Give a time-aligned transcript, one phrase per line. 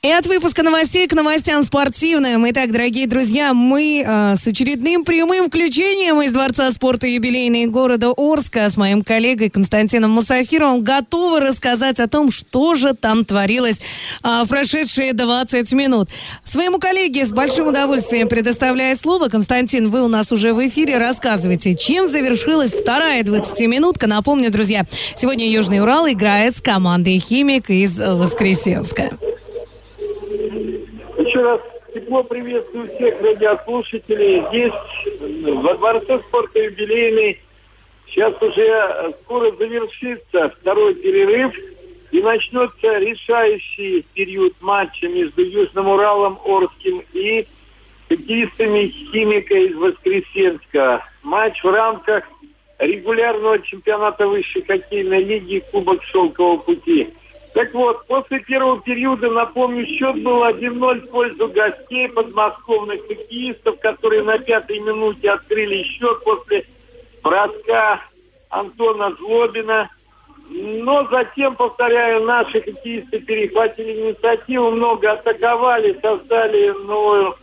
[0.00, 2.48] И от выпуска новостей к новостям спортивным.
[2.50, 8.70] Итак, дорогие друзья, мы э, с очередным прямым включением из Дворца спорта юбилейный города Орска
[8.70, 13.80] с моим коллегой Константином Мусафировым готовы рассказать о том, что же там творилось
[14.22, 16.10] э, в прошедшие 20 минут.
[16.44, 19.26] Своему коллеге с большим удовольствием предоставляя слово.
[19.26, 20.98] Константин, вы у нас уже в эфире.
[20.98, 24.06] Рассказывайте, чем завершилась вторая 20-минутка.
[24.06, 24.86] Напомню, друзья,
[25.16, 29.10] сегодня Южный Урал играет с командой «Химик» из Воскресенска
[31.38, 31.60] еще раз
[31.94, 34.42] тепло приветствую всех радиослушателей.
[34.48, 37.40] Здесь, во Дворце спорта юбилейный,
[38.08, 41.54] сейчас уже скоро завершится второй перерыв
[42.10, 47.46] и начнется решающий период матча между Южным Уралом, Орским и
[48.08, 51.04] хоккеистами Химика из Воскресенска.
[51.22, 52.24] Матч в рамках
[52.78, 57.10] регулярного чемпионата высшей хоккейной лиги Кубок Шелкового пути.
[57.54, 64.22] Так вот, после первого периода, напомню, счет был 1-0 в пользу гостей подмосковных хоккеистов, которые
[64.22, 66.66] на пятой минуте открыли счет после
[67.22, 68.02] броска
[68.50, 69.90] Антона Злобина.
[70.50, 77.36] Но затем, повторяю, наши хоккеисты перехватили инициативу, много атаковали, создали новую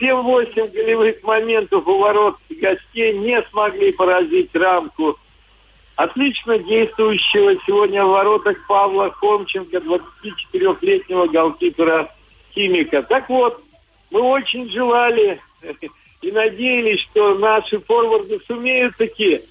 [0.00, 5.18] 7-8 голевых моментов у ворот гостей, не смогли поразить рамку
[5.96, 12.10] отлично действующего сегодня в воротах Павла Хомченко, 24-летнего голкипера
[12.54, 13.02] химика.
[13.02, 13.62] Так вот,
[14.10, 15.40] мы очень желали
[16.22, 19.44] и надеялись, что наши форварды сумеют таки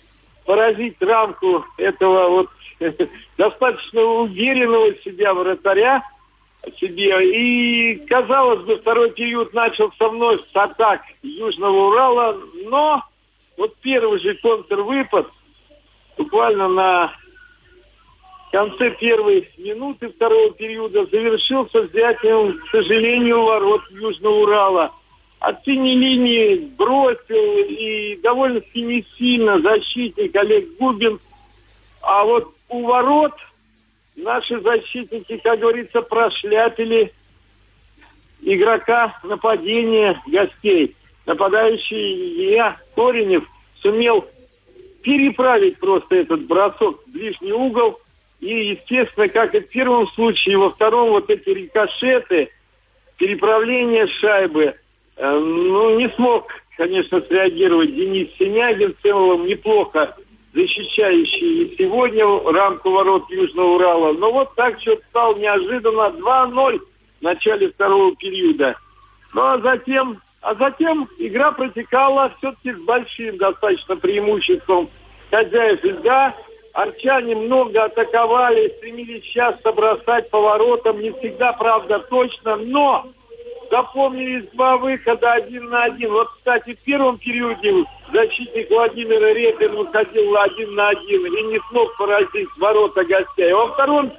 [0.46, 2.50] поразить рамку этого вот
[3.38, 6.04] достаточно уверенного себя вратаря
[6.80, 7.32] себе.
[7.32, 13.04] И, казалось бы, второй период начался вновь с атак Южного Урала, но
[13.58, 15.28] вот первый же контрвыпад–
[16.22, 17.14] буквально на
[18.52, 24.92] конце первой минуты второго периода завершился взятием, к сожалению, ворот Южного Урала.
[25.40, 31.20] От синей линии бросил и довольно-таки не сильно защитник Олег Губин.
[32.02, 33.34] А вот у ворот
[34.16, 37.12] наши защитники, как говорится, прошляпили
[38.42, 40.96] игрока нападения гостей.
[41.26, 43.44] Нападающий я, Коренев,
[43.82, 44.28] сумел
[45.02, 48.00] переправить просто этот бросок в ближний угол.
[48.40, 52.50] И, естественно, как и в первом случае, во втором вот эти рикошеты,
[53.18, 54.76] переправление шайбы,
[55.16, 60.16] э, ну, не смог, конечно, среагировать Денис Синягин, в целом неплохо
[60.54, 64.14] защищающий и сегодня рамку ворот Южного Урала.
[64.14, 66.80] Но вот так счет стал неожиданно 2-0
[67.20, 68.76] в начале второго периода.
[69.34, 74.90] Ну а затем а затем игра протекала все-таки с большим достаточно преимуществом
[75.30, 76.36] хозяев льда.
[76.74, 83.08] Арчане много атаковали, стремились часто бросать поворотом, не всегда, правда, точно, но
[83.70, 86.12] запомнились два выхода один на один.
[86.12, 91.96] Вот, кстати, в первом периоде защитник Владимира Репин выходил один на один и не смог
[91.98, 93.52] поразить ворота гостей.
[93.52, 94.14] Во втором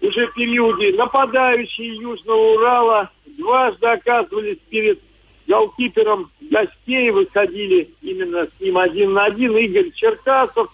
[0.00, 5.00] уже периоде нападающие Южного Урала дважды оказывались перед
[5.46, 10.72] голкипером гостей выходили именно с ним один на один Игорь Черкасов,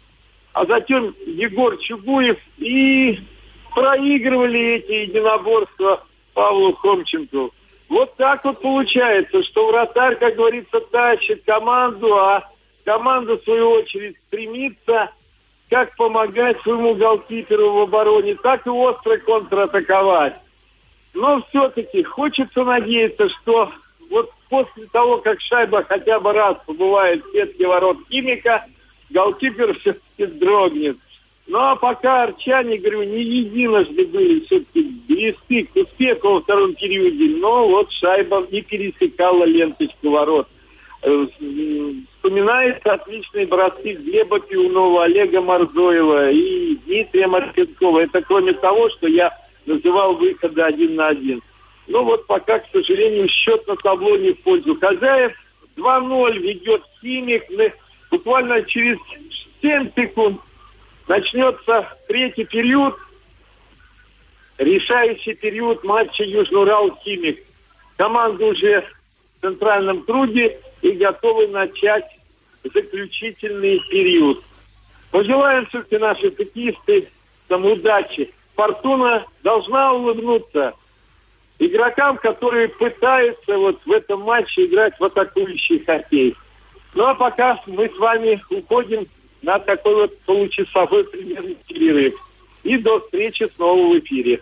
[0.53, 3.21] а затем Егор Чугуев и
[3.75, 6.05] проигрывали эти единоборства
[6.35, 7.51] Павлу Хомченко.
[7.89, 12.49] Вот так вот получается, что вратарь, как говорится, тащит команду, а
[12.85, 15.11] команда, в свою очередь, стремится
[15.69, 20.35] как помогать своему голкиперу в обороне, так и остро контратаковать.
[21.15, 23.73] Но все-таки хочется надеяться, что
[24.11, 28.67] вот после того, как шайба хотя бы раз побывает в сетке ворот химика,
[29.09, 30.99] голкипер все-таки дрогнет.
[31.47, 37.37] Ну а пока арчане, говорю, не единожды были все-таки близки к успеху во втором периоде,
[37.41, 40.49] но вот шайба не пересекала ленточку ворот.
[41.03, 41.27] Э,
[42.17, 48.01] вспоминается отличные броски Глеба Пиунова, Олега Марзоева и Дмитрия Марченкова.
[48.01, 49.33] Это кроме того, что я
[49.67, 51.43] называл выходы один на один.
[51.91, 55.33] Но вот пока, к сожалению, счет на табло не в пользу хозяев.
[55.77, 57.43] 2-0 ведет Химик.
[58.13, 58.97] Буквально через
[59.61, 60.41] 7 секунд
[61.09, 62.97] начнется третий период,
[64.59, 67.43] решающий период матча Южный Урал-Химик.
[67.97, 72.07] Команда уже в центральном круге и готовы начать
[72.63, 74.45] заключительный период.
[75.11, 77.09] Пожелаем все-таки наши хоккеисты
[77.49, 78.33] там удачи.
[78.55, 80.75] Фортуна должна улыбнуться
[81.61, 86.35] игрокам, которые пытаются вот в этом матче играть в атакующий хоккей.
[86.95, 89.07] Ну а пока мы с вами уходим
[89.43, 92.15] на такой вот получасовой примерный перерыв.
[92.63, 94.41] И до встречи снова в эфире.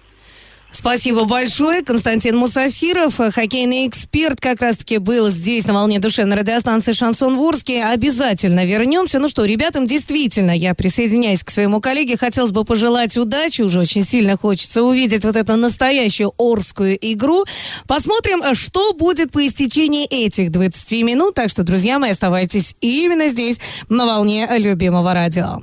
[0.71, 1.83] Спасибо большое.
[1.83, 7.85] Константин Мусафиров, хоккейный эксперт, как раз-таки был здесь на волне душевной радиостанции «Шансон Ворске».
[7.85, 9.19] Обязательно вернемся.
[9.19, 12.19] Ну что, ребятам, действительно, я присоединяюсь к своему коллеге.
[12.19, 13.63] Хотелось бы пожелать удачи.
[13.63, 17.45] Уже очень сильно хочется увидеть вот эту настоящую орскую игру.
[17.87, 21.35] Посмотрим, что будет по истечении этих 20 минут.
[21.35, 25.63] Так что, друзья мои, оставайтесь именно здесь, на волне любимого радио.